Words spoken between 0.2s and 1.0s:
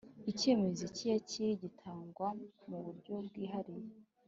icyemezo